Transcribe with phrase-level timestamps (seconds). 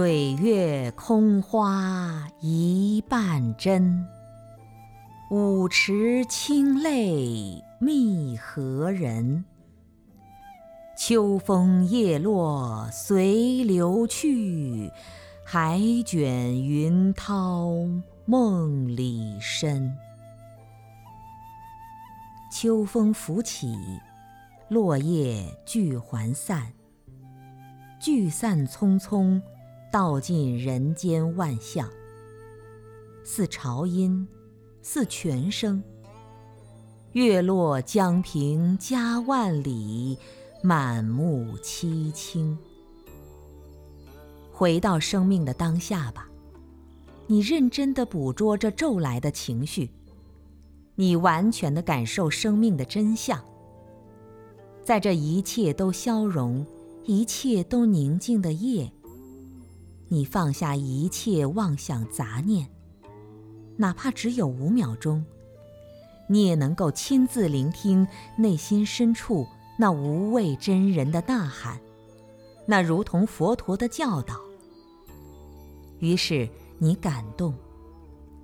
[0.00, 4.06] 水月空花一半真，
[5.28, 9.44] 舞池清泪觅何人？
[10.96, 14.88] 秋风叶落随流去，
[15.44, 17.72] 海卷云涛
[18.24, 19.92] 梦里深。
[22.52, 23.76] 秋风拂起，
[24.68, 26.72] 落叶聚还散，
[27.98, 29.42] 聚散匆匆，
[29.92, 31.88] 道尽人间万象。
[33.24, 34.26] 似潮音，
[34.82, 35.82] 似泉声。
[37.12, 40.18] 月落江平家万里。
[40.60, 42.58] 满目凄清。
[44.50, 46.28] 回到生命的当下吧，
[47.28, 49.88] 你认真的捕捉这骤来的情绪，
[50.96, 53.40] 你完全的感受生命的真相。
[54.82, 56.66] 在这一切都消融、
[57.04, 58.90] 一切都宁静的夜，
[60.08, 62.68] 你放下一切妄想杂念，
[63.76, 65.24] 哪怕只有五秒钟，
[66.28, 68.06] 你也能够亲自聆听
[68.36, 69.46] 内心深处。
[69.80, 71.78] 那无畏真人的呐喊，
[72.66, 74.40] 那如同佛陀的教导。
[76.00, 76.48] 于是
[76.78, 77.54] 你感动，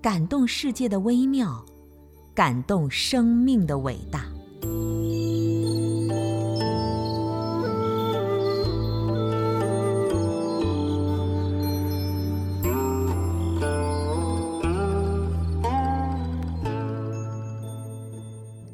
[0.00, 1.64] 感动世界的微妙，
[2.34, 4.33] 感动生命的伟大。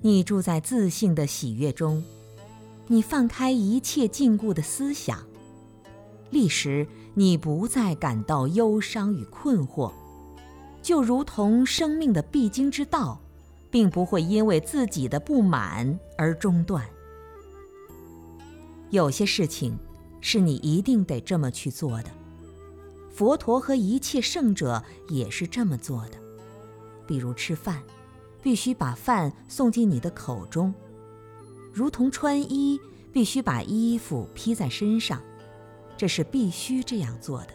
[0.02, 2.02] 你住在自信的喜悦中。
[2.86, 5.18] 你放开一切禁锢的思想，
[6.30, 9.92] 立时你不再感到忧伤与困惑，
[10.82, 13.20] 就如同生命的必经之道，
[13.70, 16.84] 并不会因为自己的不满而中断。
[18.90, 19.78] 有些事情
[20.20, 22.10] 是你一定得这么去做的，
[23.12, 26.18] 佛陀和一切圣者也是这么做的。
[27.06, 27.80] 比如吃饭，
[28.42, 30.72] 必须把饭送进你的口中。
[31.72, 32.80] 如同穿衣，
[33.12, 35.20] 必须把衣服披在身上，
[35.96, 37.48] 这是必须这样做的。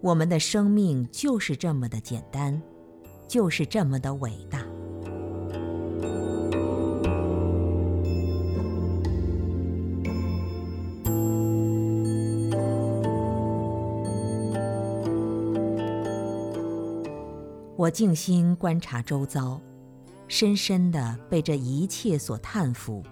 [0.00, 2.60] 我们的生命就是这么的简单，
[3.26, 4.75] 就是这么的伟大。
[17.76, 19.60] 我静心观察周遭。
[20.28, 23.02] 深深地被这一切所叹服。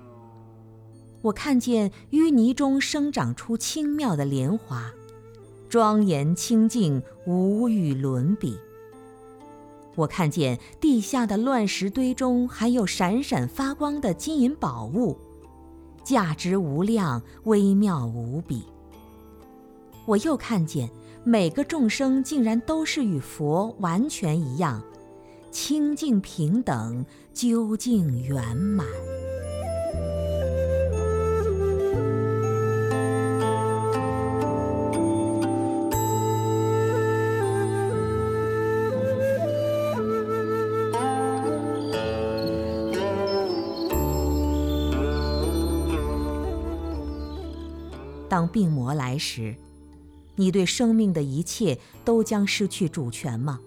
[1.22, 4.90] 我看见淤泥中生长出轻妙的莲花，
[5.68, 8.58] 庄严清净，无与伦比。
[9.94, 15.16] 我看见地下的乱石堆中含有闪闪发光的金银宝物，
[16.02, 18.64] 价值无量，微妙无比。
[20.04, 20.90] 我又看见
[21.26, 24.82] 每个众生竟然都是与佛完全一样。
[25.50, 28.86] 清净平等，究竟圆满。
[48.28, 49.54] 当病魔来时，
[50.36, 53.60] 你对生命的一切都将失去主权吗？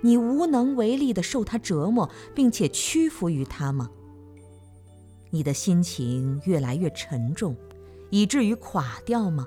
[0.00, 3.90] 你无能为力的受他折磨，并且屈服于他吗？
[5.30, 7.56] 你的心情越来越沉重，
[8.10, 9.46] 以至于垮掉吗？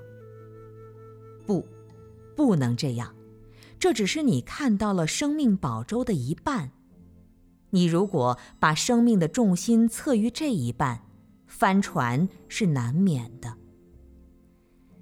[1.45, 1.65] 不，
[2.35, 3.15] 不能这样。
[3.79, 6.71] 这只是你看到了生命宝舟的一半。
[7.71, 11.01] 你如果把生命的重心侧于这一半，
[11.47, 13.57] 翻船是难免的。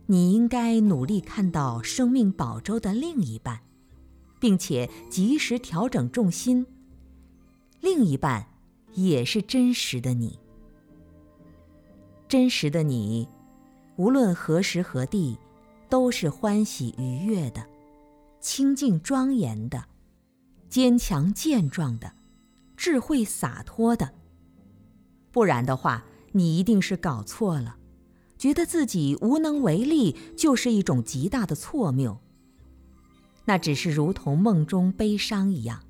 [0.09, 3.61] 你应该努力看到生命宝舟的另一半。
[4.39, 6.65] 并且及时调整重心。
[7.81, 8.47] 另一半
[8.93, 10.39] 也是真实的你，
[12.27, 13.27] 真实的你，
[13.97, 15.37] 无论何时何地，
[15.89, 17.65] 都是欢喜愉悦的，
[18.39, 19.85] 清净庄严的，
[20.69, 22.13] 坚强健壮的，
[22.75, 24.13] 智慧洒脱的。
[25.31, 27.77] 不然的话，你一定是搞错了，
[28.39, 32.17] 觉得自己无能为力，就是一种极大的错谬。
[33.45, 35.83] 那只是如同梦中悲伤一样，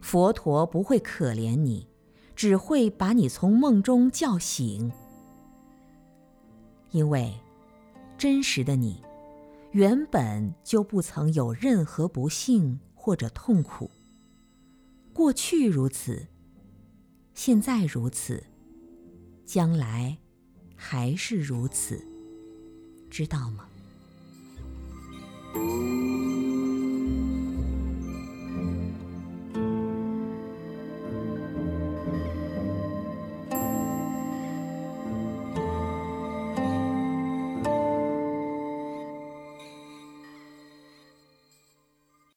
[0.00, 1.86] 佛陀不会可怜你，
[2.34, 4.90] 只会把你从梦中叫醒。
[6.92, 7.34] 因为
[8.16, 9.02] 真实的你，
[9.72, 13.90] 原本就不曾有任何不幸或者痛苦。
[15.12, 16.28] 过去如此，
[17.34, 18.44] 现在如此，
[19.44, 20.16] 将来
[20.76, 22.04] 还是如此，
[23.10, 23.66] 知道吗？